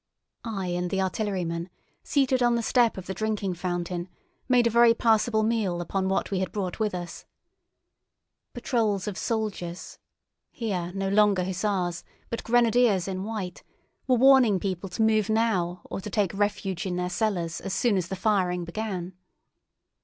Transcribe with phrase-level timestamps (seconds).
[0.49, 1.69] I and the artilleryman,
[2.01, 4.09] seated on the step of the drinking fountain,
[4.49, 7.27] made a very passable meal upon what we had brought with us.
[8.55, 15.81] Patrols of soldiers—here no longer hussars, but grenadiers in white—were warning people to move now
[15.83, 19.13] or to take refuge in their cellars as soon as the firing began.